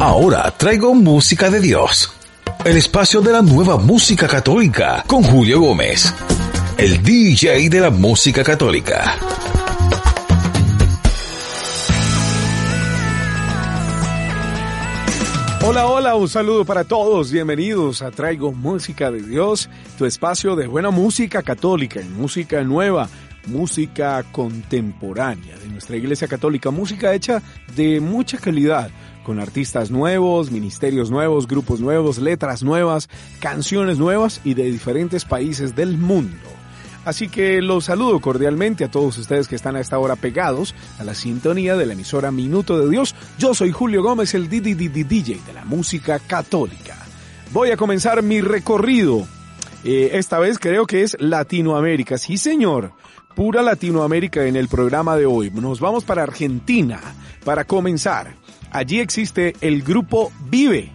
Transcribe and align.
Ahora 0.00 0.50
traigo 0.56 0.94
música 0.94 1.50
de 1.50 1.60
Dios. 1.60 2.10
El 2.64 2.78
espacio 2.78 3.20
de 3.20 3.32
la 3.32 3.42
nueva 3.42 3.76
música 3.76 4.26
católica 4.26 5.04
con 5.06 5.22
Julio 5.22 5.60
Gómez, 5.60 6.14
el 6.78 7.02
DJ 7.02 7.68
de 7.68 7.80
la 7.80 7.90
música 7.90 8.42
católica. 8.42 9.14
Hola, 15.62 15.86
hola, 15.86 16.14
un 16.14 16.30
saludo 16.30 16.64
para 16.64 16.84
todos. 16.84 17.30
Bienvenidos 17.30 18.00
a 18.00 18.10
Traigo 18.10 18.52
Música 18.52 19.10
de 19.10 19.20
Dios, 19.20 19.68
tu 19.98 20.06
espacio 20.06 20.56
de 20.56 20.66
buena 20.66 20.90
música 20.90 21.42
católica 21.42 22.00
y 22.00 22.08
música 22.08 22.62
nueva, 22.62 23.10
música 23.46 24.22
contemporánea 24.32 25.58
de 25.58 25.68
nuestra 25.68 25.96
Iglesia 25.96 26.28
Católica, 26.28 26.70
música 26.70 27.14
hecha 27.14 27.42
de 27.76 28.00
mucha 28.00 28.38
calidad 28.38 28.90
con 29.24 29.38
artistas 29.40 29.90
nuevos, 29.90 30.50
ministerios 30.50 31.10
nuevos, 31.10 31.46
grupos 31.46 31.80
nuevos, 31.80 32.18
letras 32.18 32.62
nuevas, 32.62 33.08
canciones 33.40 33.98
nuevas 33.98 34.40
y 34.44 34.54
de 34.54 34.64
diferentes 34.64 35.24
países 35.24 35.76
del 35.76 35.98
mundo. 35.98 36.48
Así 37.04 37.28
que 37.28 37.62
los 37.62 37.86
saludo 37.86 38.20
cordialmente 38.20 38.84
a 38.84 38.90
todos 38.90 39.16
ustedes 39.16 39.48
que 39.48 39.56
están 39.56 39.74
a 39.74 39.80
esta 39.80 39.98
hora 39.98 40.16
pegados 40.16 40.74
a 40.98 41.04
la 41.04 41.14
sintonía 41.14 41.74
de 41.74 41.86
la 41.86 41.94
emisora 41.94 42.30
Minuto 42.30 42.78
de 42.78 42.90
Dios. 42.90 43.14
Yo 43.38 43.54
soy 43.54 43.70
Julio 43.70 44.02
Gómez, 44.02 44.34
el 44.34 44.50
DJ 44.50 44.74
de 44.74 45.52
la 45.54 45.64
música 45.64 46.18
católica. 46.18 46.96
Voy 47.52 47.70
a 47.70 47.76
comenzar 47.76 48.22
mi 48.22 48.42
recorrido. 48.42 49.26
Eh, 49.82 50.10
esta 50.14 50.38
vez 50.38 50.58
creo 50.58 50.86
que 50.86 51.02
es 51.02 51.16
Latinoamérica. 51.18 52.18
Sí, 52.18 52.36
señor. 52.36 52.92
Pura 53.34 53.62
Latinoamérica 53.62 54.46
en 54.46 54.56
el 54.56 54.68
programa 54.68 55.16
de 55.16 55.24
hoy. 55.24 55.50
Nos 55.50 55.78
vamos 55.80 56.04
para 56.04 56.24
Argentina 56.24 57.00
para 57.44 57.64
comenzar. 57.64 58.34
Allí 58.72 58.98
existe 58.98 59.54
el 59.60 59.82
grupo 59.82 60.32
Vive. 60.50 60.92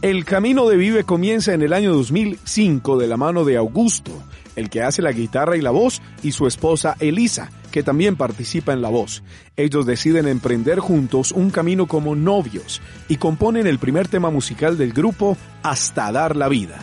El 0.00 0.24
camino 0.24 0.66
de 0.66 0.76
Vive 0.76 1.04
comienza 1.04 1.52
en 1.52 1.62
el 1.62 1.72
año 1.72 1.94
2005 1.94 2.98
de 2.98 3.06
la 3.06 3.16
mano 3.16 3.44
de 3.44 3.58
Augusto, 3.58 4.12
el 4.56 4.70
que 4.70 4.82
hace 4.82 5.02
la 5.02 5.12
guitarra 5.12 5.56
y 5.56 5.60
la 5.60 5.70
voz, 5.70 6.00
y 6.22 6.32
su 6.32 6.46
esposa 6.46 6.96
Elisa, 7.00 7.50
que 7.70 7.82
también 7.82 8.16
participa 8.16 8.72
en 8.72 8.82
la 8.82 8.88
voz. 8.88 9.22
Ellos 9.56 9.84
deciden 9.84 10.26
emprender 10.26 10.80
juntos 10.80 11.32
un 11.32 11.50
camino 11.50 11.86
como 11.86 12.16
novios 12.16 12.80
y 13.08 13.16
componen 13.16 13.66
el 13.66 13.78
primer 13.78 14.08
tema 14.08 14.30
musical 14.30 14.78
del 14.78 14.92
grupo 14.92 15.36
Hasta 15.62 16.10
dar 16.12 16.34
la 16.34 16.48
vida. 16.48 16.80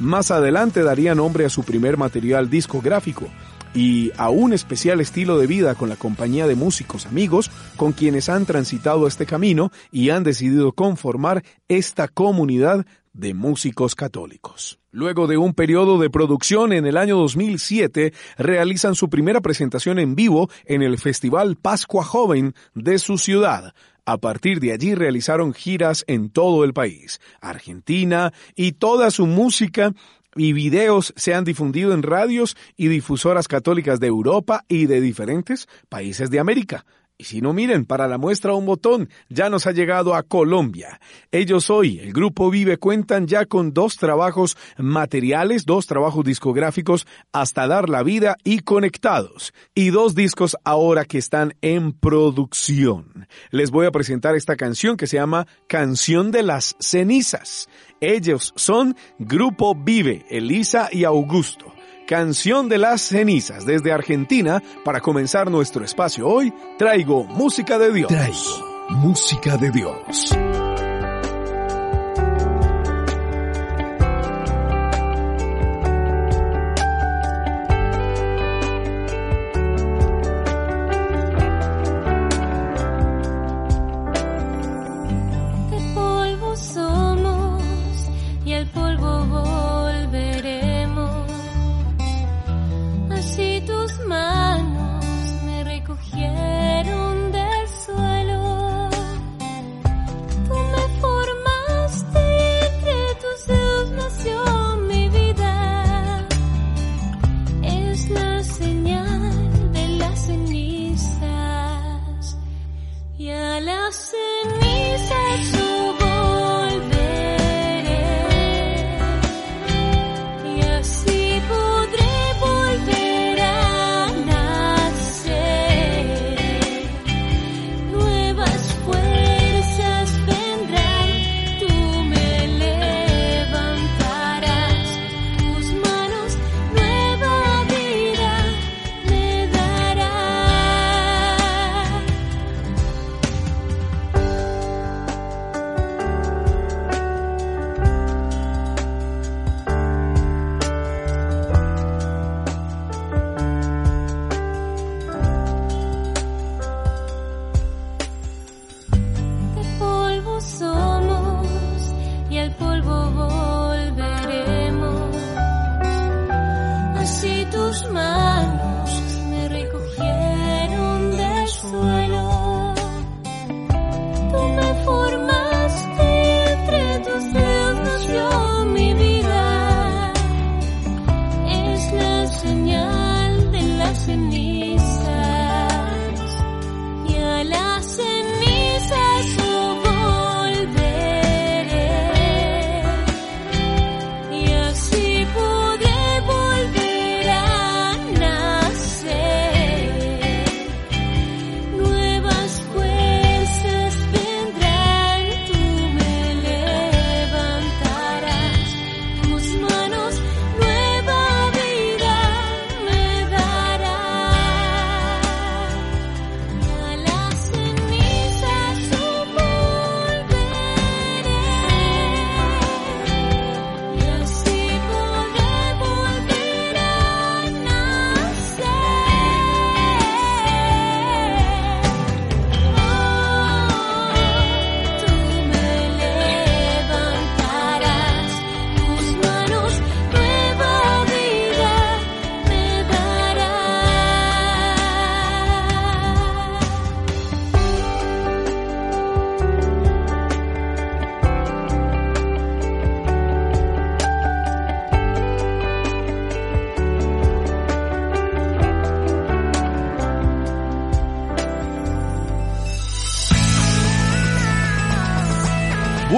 Más 0.00 0.30
adelante 0.30 0.82
daría 0.82 1.14
nombre 1.14 1.44
a 1.44 1.50
su 1.50 1.62
primer 1.62 1.96
material 1.96 2.50
discográfico, 2.50 3.28
y 3.74 4.12
a 4.16 4.30
un 4.30 4.52
especial 4.52 5.00
estilo 5.00 5.38
de 5.38 5.46
vida 5.46 5.74
con 5.74 5.88
la 5.88 5.96
compañía 5.96 6.46
de 6.46 6.54
músicos 6.54 7.06
amigos 7.06 7.50
con 7.76 7.92
quienes 7.92 8.28
han 8.28 8.46
transitado 8.46 9.06
este 9.06 9.26
camino 9.26 9.70
y 9.90 10.10
han 10.10 10.22
decidido 10.22 10.72
conformar 10.72 11.44
esta 11.68 12.08
comunidad 12.08 12.86
de 13.12 13.34
músicos 13.34 13.94
católicos. 13.94 14.78
Luego 14.90 15.26
de 15.26 15.36
un 15.36 15.54
periodo 15.54 15.98
de 15.98 16.10
producción 16.10 16.72
en 16.72 16.86
el 16.86 16.96
año 16.96 17.16
2007, 17.16 18.12
realizan 18.38 18.94
su 18.94 19.08
primera 19.08 19.40
presentación 19.40 19.98
en 19.98 20.14
vivo 20.14 20.50
en 20.66 20.82
el 20.82 20.98
Festival 20.98 21.56
Pascua 21.56 22.04
Joven 22.04 22.54
de 22.74 22.98
su 22.98 23.18
ciudad. 23.18 23.74
A 24.06 24.18
partir 24.18 24.60
de 24.60 24.72
allí 24.72 24.94
realizaron 24.94 25.54
giras 25.54 26.04
en 26.06 26.28
todo 26.28 26.62
el 26.64 26.74
país, 26.74 27.20
Argentina, 27.40 28.32
y 28.54 28.72
toda 28.72 29.10
su 29.10 29.26
música 29.26 29.94
y 30.36 30.52
videos 30.52 31.12
se 31.16 31.34
han 31.34 31.44
difundido 31.44 31.92
en 31.92 32.02
radios 32.02 32.56
y 32.76 32.88
difusoras 32.88 33.48
católicas 33.48 34.00
de 34.00 34.06
Europa 34.08 34.64
y 34.68 34.86
de 34.86 35.00
diferentes 35.00 35.68
países 35.88 36.30
de 36.30 36.40
América. 36.40 36.84
Y 37.24 37.26
si 37.26 37.40
no 37.40 37.54
miren, 37.54 37.86
para 37.86 38.06
la 38.06 38.18
muestra 38.18 38.52
un 38.52 38.66
botón, 38.66 39.08
ya 39.30 39.48
nos 39.48 39.66
ha 39.66 39.72
llegado 39.72 40.14
a 40.14 40.24
Colombia. 40.24 41.00
Ellos 41.32 41.70
hoy, 41.70 41.98
el 41.98 42.12
grupo 42.12 42.50
Vive, 42.50 42.76
cuentan 42.76 43.26
ya 43.26 43.46
con 43.46 43.72
dos 43.72 43.96
trabajos 43.96 44.58
materiales, 44.76 45.64
dos 45.64 45.86
trabajos 45.86 46.22
discográficos 46.22 47.06
hasta 47.32 47.66
dar 47.66 47.88
la 47.88 48.02
vida 48.02 48.36
y 48.44 48.58
conectados, 48.58 49.54
y 49.74 49.88
dos 49.88 50.14
discos 50.14 50.58
ahora 50.64 51.06
que 51.06 51.16
están 51.16 51.54
en 51.62 51.94
producción. 51.94 53.26
Les 53.50 53.70
voy 53.70 53.86
a 53.86 53.90
presentar 53.90 54.34
esta 54.34 54.56
canción 54.56 54.98
que 54.98 55.06
se 55.06 55.16
llama 55.16 55.46
Canción 55.66 56.30
de 56.30 56.42
las 56.42 56.76
Cenizas. 56.78 57.70
Ellos 58.02 58.52
son 58.54 58.96
Grupo 59.18 59.74
Vive, 59.74 60.26
Elisa 60.28 60.90
y 60.92 61.04
Augusto. 61.04 61.73
Canción 62.06 62.68
de 62.68 62.76
las 62.76 63.00
cenizas 63.00 63.64
desde 63.64 63.90
Argentina 63.90 64.62
para 64.84 65.00
comenzar 65.00 65.50
nuestro 65.50 65.84
espacio 65.84 66.28
hoy. 66.28 66.52
Traigo 66.76 67.24
música 67.24 67.78
de 67.78 67.92
Dios. 67.92 68.08
Traigo 68.08 68.86
música 68.90 69.56
de 69.56 69.70
Dios. 69.70 70.63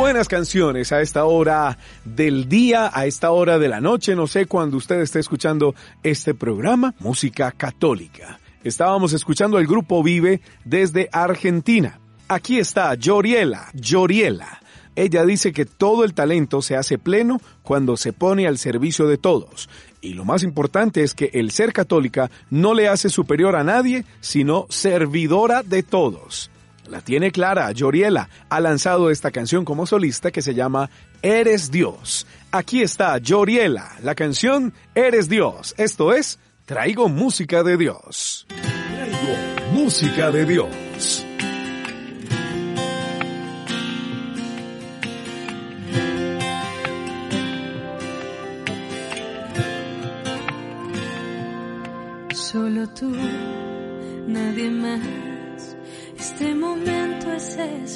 Buenas 0.06 0.29
canciones 0.29 0.93
a 0.93 1.00
esta 1.00 1.25
hora 1.25 1.79
del 2.05 2.49
día, 2.49 2.93
a 2.94 3.06
esta 3.06 3.32
hora 3.32 3.58
de 3.58 3.67
la 3.67 3.81
noche, 3.81 4.14
no 4.14 4.29
sé 4.29 4.47
cuándo 4.47 4.76
usted 4.76 5.00
esté 5.00 5.19
escuchando 5.19 5.75
este 6.05 6.32
programa, 6.32 6.94
Música 7.00 7.50
Católica. 7.50 8.38
Estábamos 8.62 9.12
escuchando 9.14 9.58
el 9.58 9.67
grupo 9.67 10.05
Vive 10.05 10.43
desde 10.64 11.08
Argentina. 11.11 11.99
Aquí 12.29 12.61
está 12.61 12.94
Yoriela, 12.94 13.67
Yoriela. 13.75 14.61
Ella 14.94 15.26
dice 15.26 15.53
que 15.53 15.67
todo 15.67 16.05
el 16.05 16.14
talento 16.14 16.62
se 16.62 16.76
hace 16.76 16.99
pleno 16.99 17.41
cuando 17.64 17.97
se 17.97 18.12
pone 18.12 18.47
al 18.47 18.58
servicio 18.58 19.08
de 19.08 19.19
todos. 19.19 19.69
Y 20.00 20.14
lo 20.14 20.25
más 20.25 20.44
importante 20.44 21.03
es 21.03 21.14
que 21.14 21.31
el 21.35 21.50
ser 21.50 21.73
católica 21.73 22.31
no 22.49 22.75
le 22.75 22.87
hace 22.87 23.08
superior 23.08 23.56
a 23.56 23.64
nadie, 23.64 24.05
sino 24.20 24.67
servidora 24.70 25.64
de 25.64 25.82
todos. 25.82 26.49
La 26.88 27.00
tiene 27.00 27.32
clara, 27.32 27.70
Yoriela 27.72 28.28
ha 28.48 28.60
lanzado 28.60 29.10
esta 29.10 29.30
canción 29.30 29.64
como 29.64 29.86
solista 29.86 30.30
que 30.30 30.42
se 30.42 30.54
llama 30.54 30.90
Eres 31.22 31.70
Dios. 31.70 32.26
Aquí 32.52 32.82
está 32.82 33.18
Yoriela, 33.18 33.92
la 34.02 34.14
canción 34.14 34.72
Eres 34.94 35.28
Dios. 35.28 35.74
Esto 35.78 36.12
es, 36.12 36.38
traigo 36.64 37.08
música 37.08 37.62
de 37.62 37.76
Dios. 37.76 38.46
Traigo 38.48 39.72
música 39.72 40.30
de 40.30 40.44
Dios. 40.44 40.85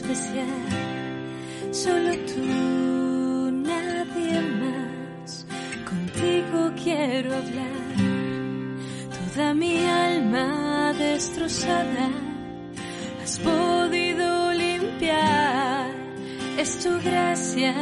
Especial, 0.00 1.72
solo 1.72 2.12
tú, 2.30 3.50
nadie 3.52 4.40
más. 4.62 5.46
Contigo 5.84 6.72
quiero 6.82 7.36
hablar, 7.36 7.96
toda 9.18 9.54
mi 9.54 9.84
alma 9.84 10.94
destrozada 10.98 12.08
has 13.22 13.38
podido 13.40 14.52
limpiar. 14.52 15.90
Es 16.58 16.78
tu 16.78 16.90
gracia 17.02 17.72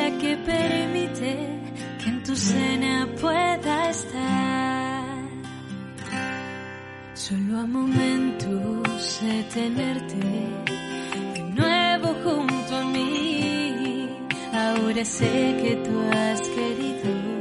la 0.00 0.10
que 0.18 0.36
permite 0.36 1.32
que 2.00 2.08
en 2.08 2.22
tu 2.22 2.34
cena 2.36 3.08
pueda 3.20 3.90
estar. 3.90 5.18
Solo 7.14 7.58
a 7.58 7.66
momentos 7.66 9.20
de 9.22 9.42
tenerte 9.54 10.67
Ahora 14.88 15.04
sé 15.04 15.54
que 15.60 15.76
tú 15.84 16.00
has 16.12 16.40
querido 16.48 17.37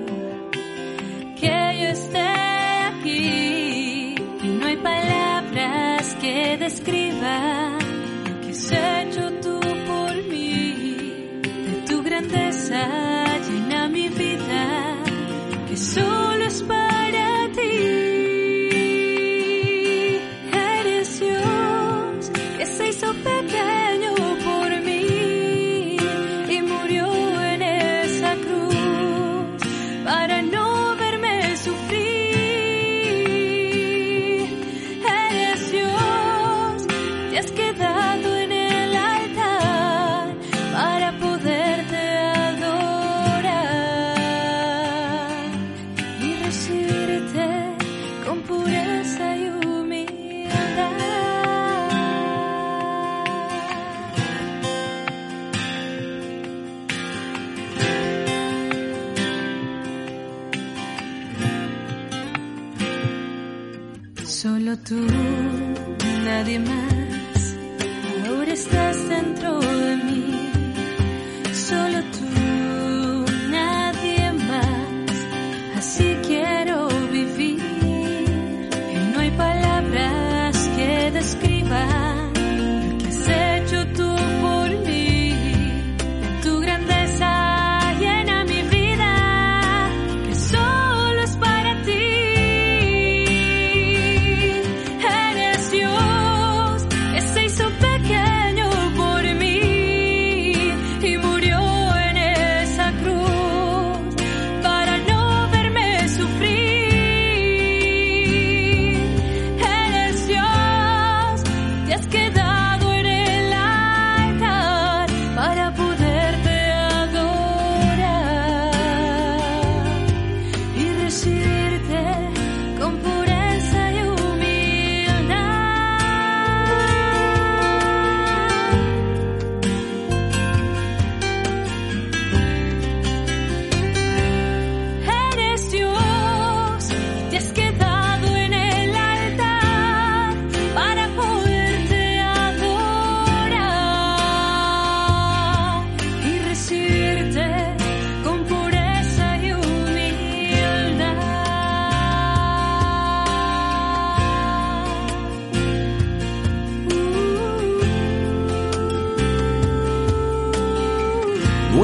nadie 66.48 66.60
más. 66.60 66.97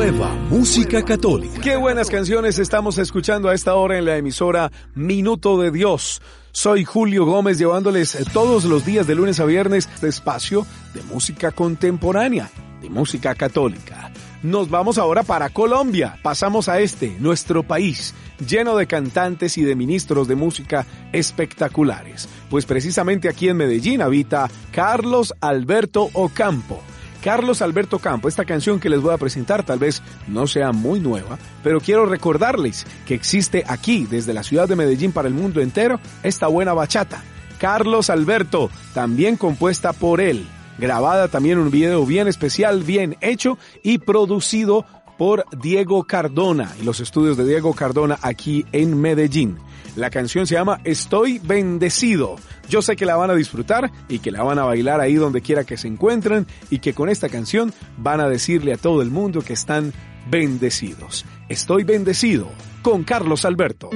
Nueva 0.03 0.35
música 0.49 1.05
católica. 1.05 1.61
Qué 1.61 1.77
buenas 1.77 2.09
canciones 2.09 2.59
estamos 2.59 2.97
escuchando 2.97 3.47
a 3.47 3.53
esta 3.53 3.75
hora 3.75 3.97
en 3.97 4.03
la 4.03 4.17
emisora 4.17 4.69
Minuto 4.95 5.61
de 5.61 5.71
Dios. 5.71 6.21
Soy 6.51 6.83
Julio 6.83 7.25
Gómez 7.25 7.57
llevándoles 7.57 8.17
todos 8.33 8.65
los 8.65 8.85
días 8.85 9.07
de 9.07 9.15
lunes 9.15 9.39
a 9.39 9.45
viernes 9.45 9.87
este 9.95 10.09
espacio 10.09 10.67
de 10.93 11.03
música 11.03 11.51
contemporánea, 11.51 12.51
de 12.81 12.89
música 12.89 13.33
católica. 13.33 14.11
Nos 14.41 14.69
vamos 14.69 14.97
ahora 14.97 15.23
para 15.23 15.51
Colombia. 15.51 16.19
Pasamos 16.21 16.67
a 16.67 16.81
este, 16.81 17.15
nuestro 17.21 17.63
país, 17.63 18.13
lleno 18.45 18.75
de 18.75 18.87
cantantes 18.87 19.57
y 19.57 19.63
de 19.63 19.77
ministros 19.77 20.27
de 20.27 20.35
música 20.35 20.85
espectaculares. 21.13 22.27
Pues 22.49 22.65
precisamente 22.65 23.29
aquí 23.29 23.47
en 23.47 23.55
Medellín 23.55 24.01
habita 24.01 24.51
Carlos 24.73 25.33
Alberto 25.39 26.09
Ocampo. 26.11 26.83
Carlos 27.23 27.61
Alberto 27.61 27.99
Campo, 27.99 28.27
esta 28.27 28.43
canción 28.43 28.81
que 28.81 28.89
les 28.89 29.01
voy 29.01 29.13
a 29.13 29.17
presentar 29.17 29.63
tal 29.63 29.79
vez 29.79 30.03
no 30.27 30.45
sea 30.45 30.73
muy 30.73 30.99
nueva, 30.99 31.39
pero 31.63 31.79
quiero 31.79 32.05
recordarles 32.05 32.85
que 33.05 33.13
existe 33.13 33.63
aquí, 33.65 34.05
desde 34.05 34.33
la 34.33 34.43
ciudad 34.43 34.67
de 34.67 34.75
Medellín 34.75 35.13
para 35.13 35.29
el 35.29 35.33
mundo 35.33 35.61
entero, 35.61 36.01
esta 36.21 36.47
buena 36.47 36.73
bachata. 36.73 37.23
Carlos 37.59 38.09
Alberto, 38.09 38.69
también 38.93 39.37
compuesta 39.37 39.93
por 39.93 40.19
él. 40.19 40.45
grabada 40.77 41.29
también 41.29 41.59
un 41.59 41.71
video 41.71 42.05
bien 42.05 42.27
especial, 42.27 42.83
bien 42.83 43.15
hecho 43.21 43.57
y 43.83 43.99
producido 43.99 44.85
por 45.17 45.45
Diego 45.57 46.03
Cardona 46.03 46.73
y 46.81 46.83
los 46.83 46.99
estudios 46.99 47.37
de 47.37 47.45
Diego 47.45 47.73
Cardona 47.73 48.19
aquí 48.21 48.65
en 48.73 48.99
Medellín. 48.99 49.59
La 49.95 50.09
canción 50.09 50.47
se 50.47 50.55
llama 50.55 50.81
Estoy 50.83 51.39
bendecido. 51.39 52.35
Yo 52.67 52.81
sé 52.81 52.95
que 52.95 53.05
la 53.05 53.15
van 53.15 53.29
a 53.29 53.35
disfrutar 53.35 53.91
y 54.09 54.19
que 54.19 54.31
la 54.31 54.41
van 54.41 54.57
a 54.57 54.63
bailar 54.63 54.99
ahí 54.99 55.15
donde 55.15 55.41
quiera 55.41 55.63
que 55.63 55.77
se 55.77 55.87
encuentren 55.87 56.47
y 56.69 56.79
que 56.79 56.93
con 56.93 57.09
esta 57.09 57.29
canción 57.29 57.73
van 57.97 58.19
a 58.19 58.27
decirle 58.27 58.73
a 58.73 58.77
todo 58.77 59.01
el 59.01 59.11
mundo 59.11 59.41
que 59.41 59.53
están 59.53 59.93
bendecidos. 60.29 61.25
Estoy 61.47 61.83
bendecido 61.83 62.49
con 62.81 63.03
Carlos 63.03 63.45
Alberto. 63.45 63.89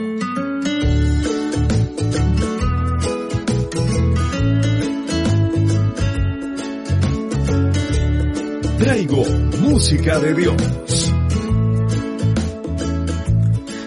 Traigo 8.77 9.25
música 9.61 10.19
de 10.19 10.33
Dios. 10.35 11.13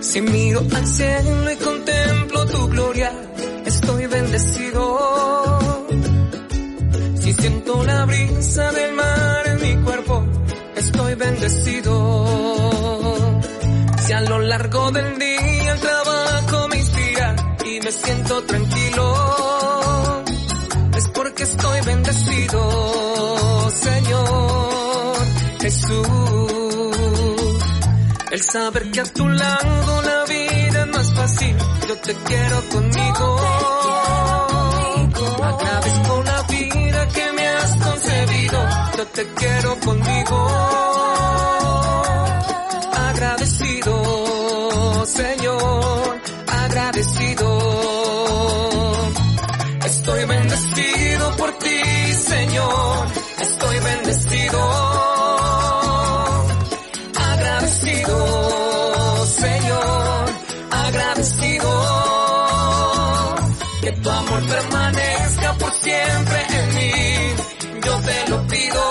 Si 0.01 0.21
miro 0.21 0.61
al 0.75 0.87
cielo 0.87 1.53
y 1.53 1.57
gloria, 2.71 3.13
estoy 3.67 4.07
bendecido. 4.07 5.59
Si 7.21 7.33
siento 7.35 7.85
la 7.85 8.05
brisa 8.07 8.73
del 8.73 8.93
mar 8.95 9.47
en 9.47 9.61
mi 9.61 9.85
cuerpo, 9.85 10.25
estoy 10.77 11.15
bendecido. 11.15 12.27
Si 14.07 14.13
a 14.13 14.21
lo 14.23 14.39
largo 14.39 14.91
del 14.91 15.19
día 15.19 15.73
el 15.73 15.81
trabajo 15.81 16.69
me 16.69 16.77
inspira 16.79 17.37
y 17.65 17.81
me 17.81 17.93
siento 17.93 18.43
tranquilo, 18.45 20.25
es 20.97 21.09
porque 21.09 21.43
estoy 21.43 21.81
bendecido, 21.83 23.71
Señor 23.71 25.17
Jesús. 25.61 26.51
El 28.31 28.41
saber 28.41 28.91
que 28.93 29.01
a 29.01 29.05
tu 29.05 29.29
lado 29.29 30.03
la 30.03 30.20
más 31.01 31.13
fácil, 31.15 31.57
yo 31.89 31.97
te 31.97 32.15
quiero 32.15 32.69
conmigo. 32.69 33.37
Agradezco 35.43 36.23
la 36.25 36.43
vida 36.43 37.09
que 37.09 37.33
me 37.33 37.49
has 37.49 37.77
concebido, 37.77 38.59
yo 38.99 39.07
te 39.07 39.27
quiero 39.39 39.81
conmigo. 39.81 40.37
Agradecido, 43.09 43.95
Señor, 45.07 46.21
agradecido. 46.65 47.49
Estoy 49.87 50.25
bendecido 50.27 51.37
por 51.37 51.51
ti, 51.59 52.13
Señor, 52.13 53.07
estoy 53.41 53.79
bendecido. 53.79 55.20
Agradecido. 60.91 61.71
Que 63.83 63.93
tu 63.93 64.11
amor 64.11 64.43
permanezca 64.47 65.55
por 65.55 65.73
siempre 65.73 66.47
en 66.59 66.75
mí, 66.75 66.93
yo 67.87 68.01
te 68.01 68.31
lo 68.31 68.47
pido. 68.49 68.83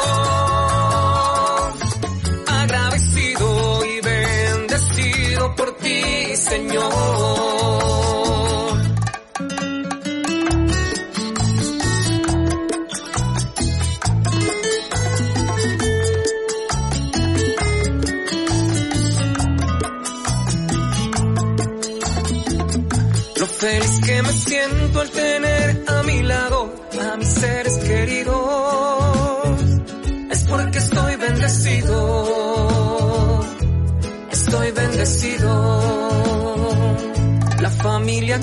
Agradecido 2.48 3.86
y 3.86 4.02
bendecido 4.02 5.56
por 5.56 5.72
ti, 5.78 6.36
Señor. 6.36 7.59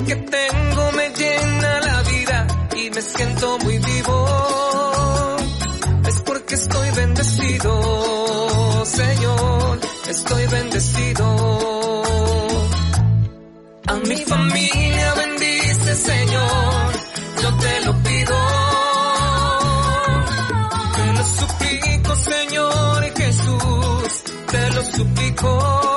Que 0.07 0.15
tengo 0.15 0.91
me 0.93 1.09
llena 1.09 1.81
la 1.81 2.01
vida 2.03 2.47
y 2.77 2.89
me 2.91 3.01
siento 3.01 3.59
muy 3.59 3.77
vivo. 3.77 5.35
Es 6.07 6.21
porque 6.21 6.55
estoy 6.55 6.91
bendecido, 6.91 8.85
Señor. 8.85 9.79
Estoy 10.07 10.47
bendecido. 10.47 11.25
A 13.87 13.95
mi 13.95 14.17
familia 14.17 15.13
bendice, 15.13 15.95
Señor, 15.95 16.93
yo 17.41 17.57
te 17.57 17.85
lo 17.85 17.93
pido. 18.03 18.37
Te 20.95 21.13
lo 21.17 21.23
suplico, 21.39 22.15
Señor 22.15 23.13
Jesús, 23.17 24.23
te 24.51 24.69
lo 24.71 24.81
suplico. 24.83 25.96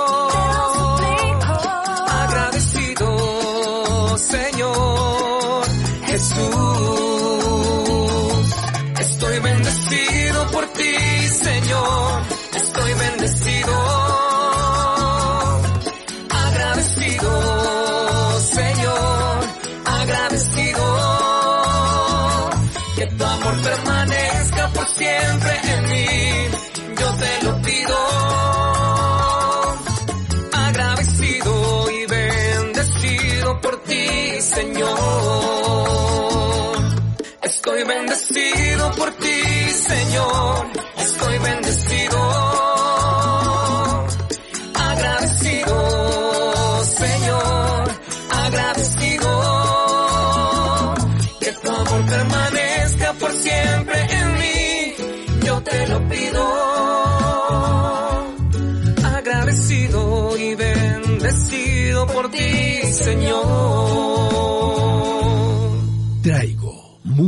Estoy 37.62 37.84
bendecido 37.84 38.90
por 38.92 39.10
ti, 39.16 39.42
Señor. 39.86 40.66
Estoy 40.96 41.38
bendecido. 41.40 42.18
Agradecido, 44.76 45.76
Señor. 46.84 47.84
Agradecido. 48.30 49.28
Que 51.38 51.52
tu 51.52 51.70
amor 51.70 52.06
permanezca 52.06 53.12
por 53.20 53.32
siempre 53.34 54.06
en 54.08 54.38
mí. 54.38 54.94
Yo 55.44 55.62
te 55.62 55.86
lo 55.88 56.08
pido. 56.08 56.42
Agradecido 59.04 60.36
y 60.38 60.54
bendecido 60.54 62.06
por 62.06 62.30
ti, 62.30 62.92
Señor. 62.94 64.09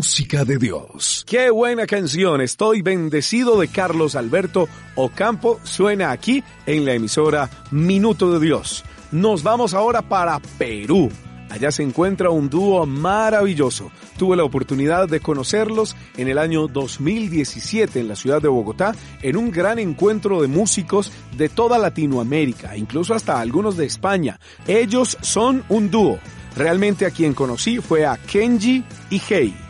Música 0.03 0.45
de 0.45 0.59
Dios. 0.59 1.25
Qué 1.29 1.49
buena 1.51 1.87
canción, 1.87 2.41
Estoy 2.41 2.83
bendecido 2.83 3.61
de 3.61 3.69
Carlos 3.69 4.17
Alberto 4.17 4.69
Ocampo, 4.97 5.61
suena 5.63 6.11
aquí 6.11 6.43
en 6.67 6.85
la 6.85 6.95
emisora 6.95 7.49
Minuto 7.71 8.33
de 8.33 8.45
Dios. 8.45 8.83
Nos 9.13 9.45
vamos 9.45 9.75
ahora 9.75 10.03
para 10.03 10.41
Perú. 10.59 11.09
Allá 11.51 11.71
se 11.71 11.85
encuentra 11.85 12.31
un 12.31 12.51
dúo 12.51 12.85
maravilloso. 12.85 13.93
Tuve 14.19 14.37
la 14.37 14.43
oportunidad 14.43 15.09
de 15.09 15.21
conocerlos 15.21 15.95
en 16.17 16.27
el 16.27 16.39
año 16.39 16.67
2017 16.67 18.01
en 18.01 18.09
la 18.09 18.17
ciudad 18.17 18.43
de 18.43 18.49
Bogotá 18.49 18.97
en 19.23 19.37
un 19.37 19.53
gran 19.53 19.79
encuentro 19.79 20.43
de 20.43 20.49
músicos 20.49 21.13
de 21.37 21.49
toda 21.49 21.79
Latinoamérica, 21.79 22.77
incluso 22.77 23.15
hasta 23.15 23.41
algunos 23.41 23.77
de 23.77 23.87
España. 23.87 24.41
Ellos 24.67 25.17
son 25.21 25.63
un 25.69 25.93
dúo. 25.93 26.19
Realmente 26.57 27.07
a 27.07 27.13
quien 27.13 27.35
conocí 27.35 27.79
fue 27.79 28.05
a 28.05 28.17
Kenji 28.17 28.83
y 29.09 29.23
Hey. 29.29 29.62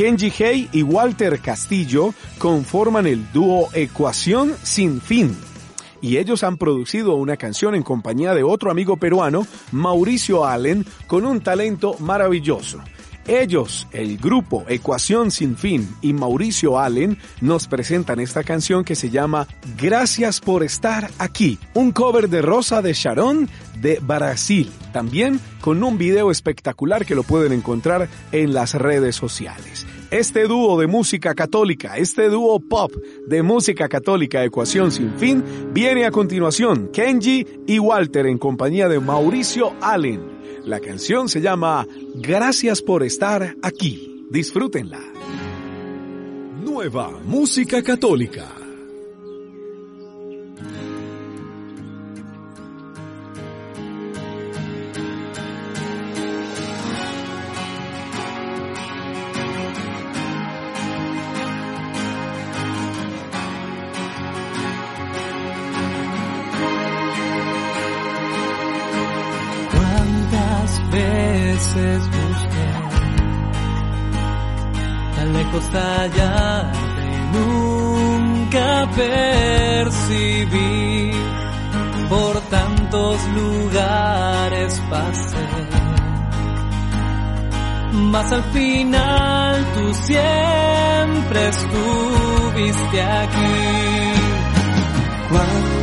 Kenji 0.00 0.32
Hey 0.34 0.66
y 0.72 0.82
Walter 0.82 1.40
Castillo 1.40 2.14
conforman 2.38 3.06
el 3.06 3.30
dúo 3.32 3.68
Ecuación 3.74 4.54
Sin 4.62 4.98
Fin. 4.98 5.36
Y 6.00 6.16
ellos 6.16 6.42
han 6.42 6.56
producido 6.56 7.16
una 7.16 7.36
canción 7.36 7.74
en 7.74 7.82
compañía 7.82 8.32
de 8.32 8.42
otro 8.42 8.70
amigo 8.70 8.96
peruano, 8.96 9.46
Mauricio 9.72 10.46
Allen, 10.46 10.86
con 11.06 11.26
un 11.26 11.42
talento 11.42 11.96
maravilloso. 11.98 12.80
Ellos, 13.26 13.86
el 13.92 14.16
grupo 14.16 14.64
Ecuación 14.68 15.30
Sin 15.30 15.58
Fin 15.58 15.86
y 16.00 16.14
Mauricio 16.14 16.78
Allen, 16.78 17.18
nos 17.42 17.66
presentan 17.68 18.20
esta 18.20 18.42
canción 18.42 18.84
que 18.84 18.96
se 18.96 19.10
llama 19.10 19.46
Gracias 19.76 20.40
por 20.40 20.62
estar 20.62 21.10
aquí, 21.18 21.58
un 21.74 21.92
cover 21.92 22.30
de 22.30 22.40
Rosa 22.40 22.80
de 22.80 22.94
Sharon 22.94 23.50
de 23.82 23.98
Brasil, 24.00 24.72
también 24.94 25.40
con 25.60 25.84
un 25.84 25.98
video 25.98 26.30
espectacular 26.30 27.04
que 27.04 27.14
lo 27.14 27.22
pueden 27.22 27.52
encontrar 27.52 28.08
en 28.32 28.54
las 28.54 28.74
redes 28.74 29.14
sociales. 29.14 29.86
Este 30.10 30.46
dúo 30.48 30.78
de 30.78 30.86
música 30.86 31.34
católica, 31.34 31.96
este 31.96 32.28
dúo 32.28 32.58
pop 32.60 32.92
de 33.26 33.42
música 33.42 33.88
católica 33.88 34.44
Ecuación 34.44 34.90
Sin 34.90 35.14
Fin, 35.14 35.44
viene 35.72 36.04
a 36.04 36.10
continuación 36.10 36.88
Kenji 36.92 37.46
y 37.66 37.78
Walter 37.78 38.26
en 38.26 38.38
compañía 38.38 38.88
de 38.88 39.00
Mauricio 39.00 39.72
Allen. 39.80 40.20
La 40.64 40.80
canción 40.80 41.28
se 41.28 41.40
llama 41.40 41.86
Gracias 42.16 42.82
por 42.82 43.02
estar 43.02 43.56
aquí. 43.62 44.26
Disfrútenla. 44.30 45.00
Nueva 46.64 47.10
música 47.24 47.82
católica. 47.82 48.59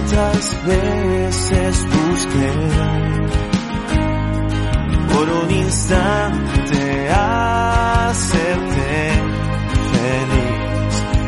¿Cuántas 0.10 0.66
veces 0.66 1.86
busqué. 1.86 2.52
Por 5.14 5.30
un 5.30 5.52
instante 5.52 7.10
hacerte 7.10 8.48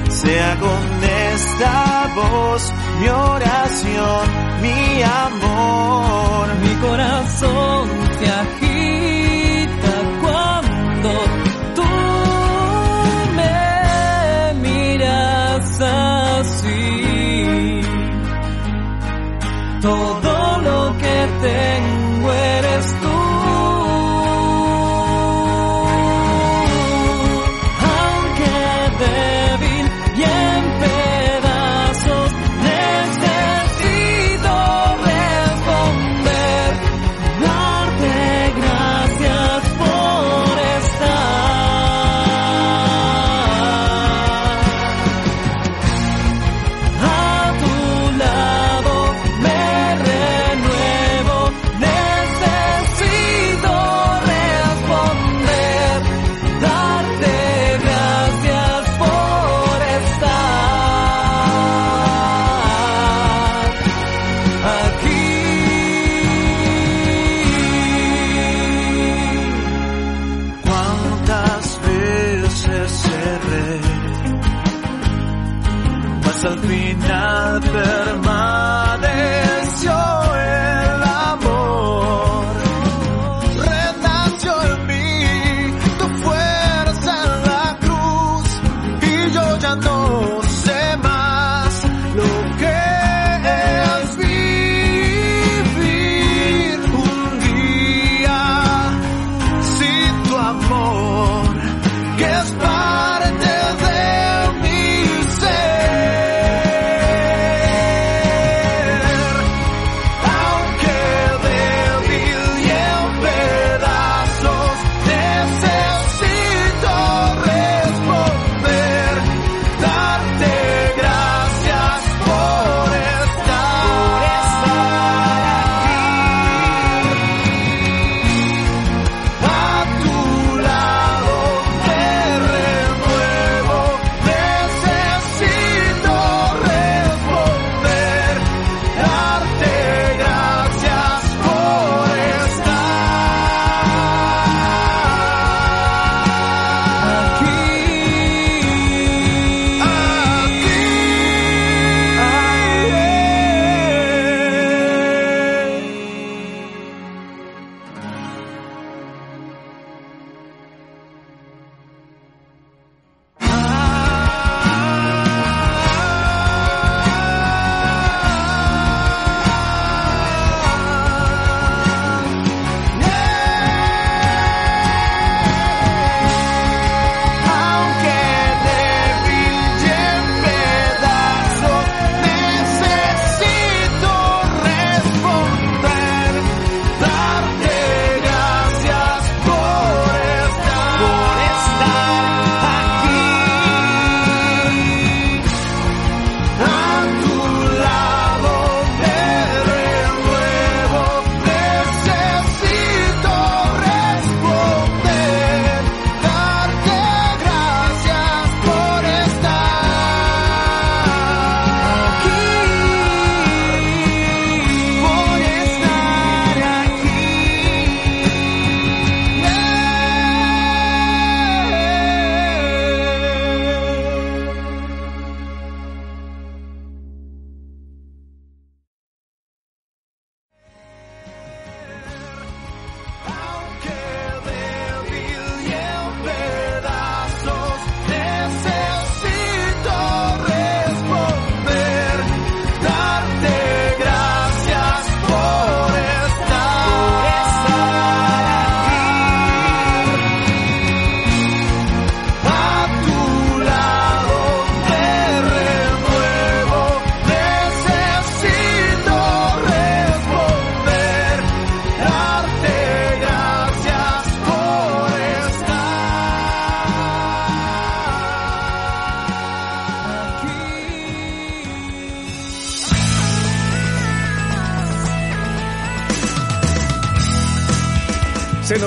sea 0.10 0.56
con 0.60 1.04
esta 1.34 2.10
voz 2.16 2.74
mi 3.02 3.08
oración, 3.10 4.28
mi 4.62 5.04
amor, 5.04 6.48
mi 6.62 6.74
corazón 6.76 7.90
te 8.20 8.30
agita 8.30 8.69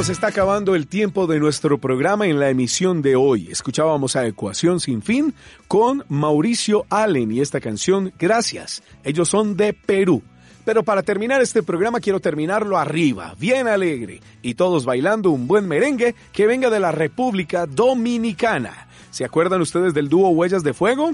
nos 0.02 0.08
está 0.08 0.26
acabando 0.26 0.74
el 0.74 0.88
tiempo 0.88 1.28
de 1.28 1.38
nuestro 1.38 1.78
programa 1.78 2.26
en 2.26 2.40
la 2.40 2.50
emisión 2.50 3.02
de 3.02 3.14
hoy. 3.14 3.46
Escuchábamos 3.52 4.16
a 4.16 4.26
Ecuación 4.26 4.80
Sin 4.80 5.00
Fin 5.00 5.32
con 5.68 6.04
Mauricio 6.08 6.86
Allen 6.90 7.30
y 7.30 7.40
esta 7.40 7.60
canción 7.60 8.12
Gracias. 8.18 8.82
Ellos 9.04 9.28
son 9.28 9.56
de 9.56 9.72
Perú. 9.72 10.20
Pero 10.64 10.82
para 10.82 11.04
terminar 11.04 11.40
este 11.40 11.62
programa 11.62 12.00
quiero 12.00 12.18
terminarlo 12.18 12.78
arriba, 12.78 13.36
bien 13.38 13.68
alegre, 13.68 14.20
y 14.42 14.54
todos 14.54 14.84
bailando 14.84 15.30
un 15.30 15.46
buen 15.46 15.68
merengue 15.68 16.16
que 16.32 16.48
venga 16.48 16.68
de 16.68 16.80
la 16.80 16.90
República 16.90 17.66
Dominicana. 17.66 18.88
¿Se 19.12 19.24
acuerdan 19.24 19.60
ustedes 19.60 19.94
del 19.94 20.08
dúo 20.08 20.30
Huellas 20.30 20.64
de 20.64 20.74
Fuego? 20.74 21.12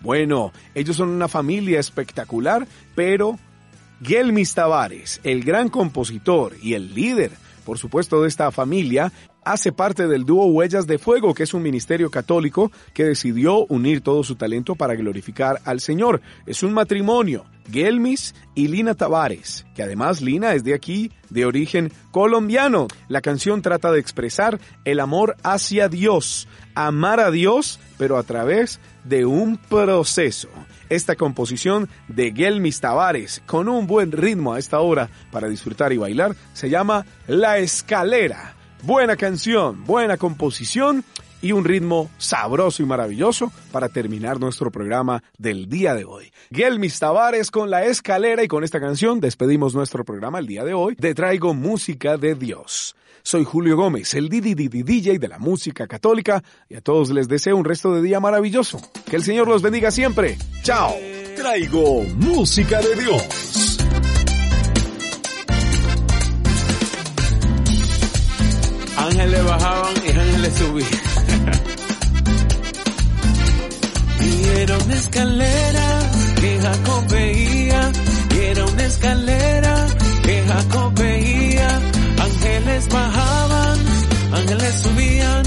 Bueno, 0.00 0.52
ellos 0.76 0.94
son 0.94 1.08
una 1.08 1.26
familia 1.26 1.80
espectacular, 1.80 2.68
pero 2.94 3.36
Gelmis 4.00 4.54
Tavares, 4.54 5.20
el 5.24 5.42
gran 5.42 5.70
compositor 5.70 6.54
y 6.62 6.74
el 6.74 6.94
líder 6.94 7.32
por 7.68 7.76
supuesto, 7.76 8.22
de 8.22 8.28
esta 8.28 8.50
familia, 8.50 9.12
hace 9.44 9.72
parte 9.72 10.08
del 10.08 10.24
dúo 10.24 10.46
Huellas 10.46 10.86
de 10.86 10.96
Fuego, 10.96 11.34
que 11.34 11.42
es 11.42 11.52
un 11.52 11.62
ministerio 11.62 12.10
católico 12.10 12.72
que 12.94 13.04
decidió 13.04 13.66
unir 13.66 14.00
todo 14.00 14.24
su 14.24 14.36
talento 14.36 14.74
para 14.74 14.94
glorificar 14.94 15.60
al 15.66 15.80
Señor. 15.80 16.22
Es 16.46 16.62
un 16.62 16.72
matrimonio, 16.72 17.44
Gelmis 17.70 18.34
y 18.54 18.68
Lina 18.68 18.94
Tavares, 18.94 19.66
que 19.74 19.82
además 19.82 20.22
Lina 20.22 20.54
es 20.54 20.64
de 20.64 20.72
aquí, 20.72 21.12
de 21.28 21.44
origen 21.44 21.92
colombiano. 22.10 22.88
La 23.06 23.20
canción 23.20 23.60
trata 23.60 23.92
de 23.92 24.00
expresar 24.00 24.58
el 24.86 24.98
amor 24.98 25.36
hacia 25.42 25.90
Dios, 25.90 26.48
amar 26.74 27.20
a 27.20 27.30
Dios, 27.30 27.80
pero 27.98 28.16
a 28.16 28.22
través 28.22 28.80
de 29.04 29.26
un 29.26 29.58
proceso 29.58 30.48
esta 30.88 31.16
composición 31.16 31.88
de 32.08 32.32
Gelmis 32.32 32.80
Tavares 32.80 33.42
con 33.46 33.68
un 33.68 33.86
buen 33.86 34.12
ritmo 34.12 34.54
a 34.54 34.58
esta 34.58 34.80
hora 34.80 35.08
para 35.30 35.48
disfrutar 35.48 35.92
y 35.92 35.96
bailar 35.96 36.34
se 36.52 36.70
llama 36.70 37.06
La 37.26 37.58
Escalera. 37.58 38.54
Buena 38.82 39.16
canción, 39.16 39.84
buena 39.84 40.16
composición 40.16 41.04
y 41.40 41.52
un 41.52 41.64
ritmo 41.64 42.10
sabroso 42.18 42.82
y 42.82 42.86
maravilloso 42.86 43.52
para 43.72 43.88
terminar 43.88 44.40
nuestro 44.40 44.70
programa 44.70 45.22
del 45.38 45.68
día 45.68 45.94
de 45.94 46.04
hoy. 46.04 46.32
Gelmis 46.50 46.98
Tavares 46.98 47.50
con 47.50 47.70
La 47.70 47.84
Escalera 47.84 48.42
y 48.42 48.48
con 48.48 48.64
esta 48.64 48.80
canción 48.80 49.20
despedimos 49.20 49.74
nuestro 49.74 50.04
programa 50.04 50.38
el 50.38 50.46
día 50.46 50.64
de 50.64 50.74
hoy. 50.74 50.96
Te 50.96 51.14
traigo 51.14 51.54
música 51.54 52.16
de 52.16 52.34
Dios. 52.34 52.96
Soy 53.22 53.44
Julio 53.44 53.76
Gómez, 53.76 54.14
el 54.14 54.28
DJ 54.28 55.18
de 55.18 55.28
la 55.28 55.38
música 55.38 55.86
católica, 55.86 56.42
y 56.68 56.76
a 56.76 56.80
todos 56.80 57.10
les 57.10 57.28
deseo 57.28 57.56
un 57.56 57.64
resto 57.64 57.94
de 57.94 58.00
día 58.00 58.20
maravilloso. 58.20 58.80
Que 59.04 59.16
el 59.16 59.22
Señor 59.22 59.48
los 59.48 59.60
bendiga 59.60 59.90
siempre. 59.90 60.38
Chao. 60.62 60.94
Traigo 61.36 62.04
música 62.16 62.80
de 62.80 62.94
Dios. 62.96 63.78
Ángeles 68.96 69.44
bajaban 69.44 69.94
y 70.04 70.10
ángeles 70.10 70.54
subían. 70.54 71.07
Era 74.68 74.84
una 74.84 74.94
escalera 74.96 76.00
que 76.38 76.60
Jacob 76.60 77.08
veía, 77.08 77.92
y 78.34 78.38
era 78.38 78.64
una 78.66 78.84
escalera 78.84 79.86
que 80.22 80.44
Jacob 80.46 80.94
veía. 80.94 81.80
Ángeles 82.18 82.88
bajaban, 82.88 83.78
ángeles 84.34 84.74
subían, 84.82 85.42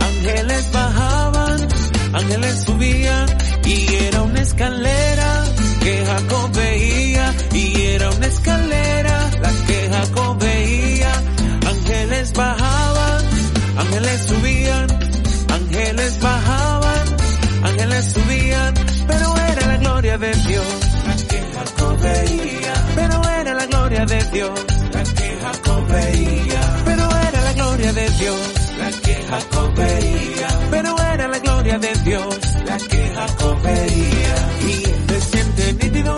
ángeles 0.00 0.72
bajaban, 0.72 1.68
ángeles 2.14 2.64
subían, 2.64 3.26
y 3.66 3.94
era 4.06 4.22
una 4.22 4.40
escalera 4.40 5.44
que 5.82 6.06
Jacob 6.06 6.52
veía, 6.52 7.34
y 7.52 7.82
era 7.82 8.10
una 8.12 8.26
escalera 8.26 9.30
la 9.42 9.50
que 9.66 9.90
Jacob 9.92 10.38
veía, 10.38 11.12
ángeles 11.68 12.32
bajaban, 12.32 13.24
ángeles 13.76 14.20
subían, 14.26 14.63
gloria 20.16 20.32
de 20.32 20.48
Dios 20.48 20.66
la 21.54 21.94
veía, 21.96 22.74
pero 22.94 23.28
era 23.40 23.54
la 23.54 23.66
gloria 23.66 24.06
de 24.06 24.24
Dios 24.30 24.60
Jacob 25.44 25.86
veía. 25.88 26.82
Pero 26.84 27.08
era 27.28 27.40
la 27.42 27.52
gloria 27.52 27.92
de 27.92 28.10
Dios 28.10 28.40
la 28.78 28.90
que 28.90 29.14
Jacob 29.14 29.74
veía. 29.74 30.48
Pero 30.70 30.96
era 30.98 31.28
la 31.28 31.38
gloria 31.38 31.78
de 31.78 31.94
Dios 32.04 32.38
la 32.64 32.76
que 32.78 33.12
Jacob 33.14 33.62
veía. 33.62 34.34
Y 34.68 35.10
se 35.10 35.20
siente 35.20 35.72
nítido, 35.74 36.16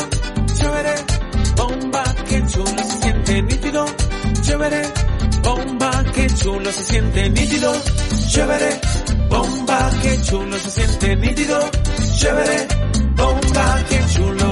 chévere, 0.55 0.95
bomba, 1.57 2.05
que 2.29 2.47
chulo, 2.47 2.83
se 2.91 2.99
siente 3.03 3.43
nítido, 3.43 3.87
chévere, 4.43 4.83
bomba, 5.43 6.05
que 6.15 6.27
chulo, 6.27 6.73
se 6.73 6.85
siente 6.85 7.31
nítido, 7.31 7.73
chévere, 8.29 8.81
bomba, 9.29 9.91
que 10.03 10.23
chulo, 10.23 10.59
se 10.59 10.71
siente 10.71 11.17
nítido, 11.17 11.71
chévere, 12.19 12.69
bomba, 13.57 13.85
que 13.89 14.07
chulo 14.13 14.46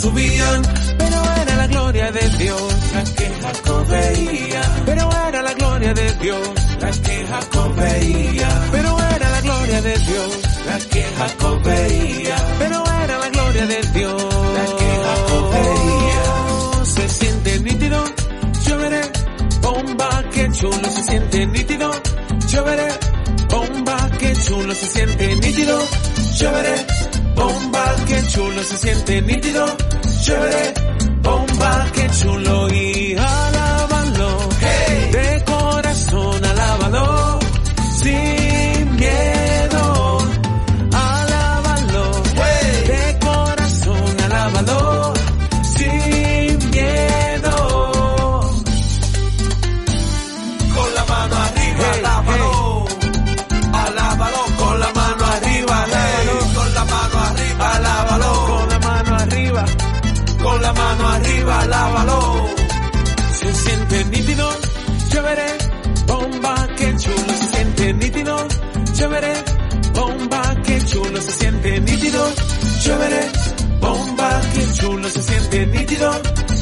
subían. 0.00 0.62
Pero 0.98 1.16
era 1.42 1.56
la 1.56 1.66
gloria 1.66 2.10
de 2.10 2.28
Dios 2.38 2.62
la 2.94 3.04
que 3.04 3.28
Jacob 3.42 3.86
veía. 3.86 4.62
Pero 4.86 5.10
era 5.28 5.42
la 5.42 5.54
gloria 5.54 5.94
de 5.94 6.12
Dios 6.14 6.48
la 6.80 6.90
que 6.90 7.26
Jacob 7.26 7.74
veía. 7.76 8.48
Pero 8.72 8.98
era 9.14 9.30
la 9.30 9.40
gloria 9.40 9.82
de 9.82 9.98
Dios 9.98 10.38
la 10.66 10.78
que 10.78 11.02
Jacob 11.18 11.62
veía. 11.62 12.36
Pero 12.58 12.84
era 13.04 13.18
la 13.18 13.28
gloria 13.28 13.66
de 13.66 13.80
Dios 13.98 14.22
la 14.58 14.64
que 14.78 14.90
Jacob 15.06 15.44
veía. 15.52 16.84
Se 16.84 17.08
siente 17.08 17.60
nítido, 17.60 18.04
chévere, 18.64 19.00
bomba, 19.60 20.24
que 20.32 20.48
chulo, 20.52 20.90
se 20.90 21.02
siente 21.02 21.46
nítido, 21.46 21.90
chévere, 22.46 22.88
bomba, 23.48 24.10
que 24.18 24.32
chulo, 24.32 24.74
se 24.74 24.86
siente 24.86 25.36
nítido, 25.36 25.78
chévere, 26.36 26.74
bomba, 27.40 27.84
que 28.06 28.26
chulo, 28.28 28.62
se 28.62 28.76
siente 28.76 29.22
nítido, 29.22 29.64
chévere, 30.22 30.74
bomba, 31.22 31.86
que 31.94 32.06
chulo 32.18 32.68
y 32.74 33.16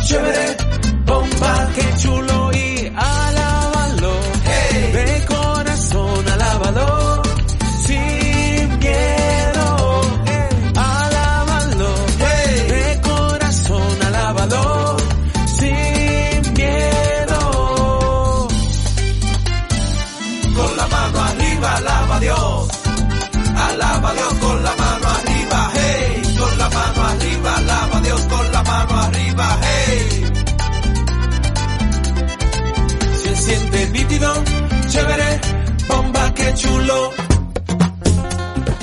chévere, 0.09 0.57
bomba, 1.05 1.69
que 1.75 1.99
chulo 2.01 2.38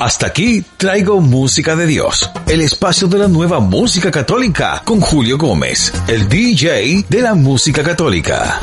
Hasta 0.06 0.28
aquí 0.28 0.64
traigo 0.78 1.20
música 1.20 1.76
de 1.76 1.88
Dios, 1.88 2.30
el 2.46 2.62
espacio 2.62 3.08
de 3.08 3.18
la 3.18 3.28
nueva 3.28 3.60
música 3.60 4.12
católica 4.12 4.84
con 4.86 5.02
Julio 5.02 5.36
Gómez, 5.36 5.92
el 6.08 6.30
DJ 6.30 7.08
de 7.10 7.22
la 7.24 7.34
música 7.34 7.82
católica. 7.82 8.62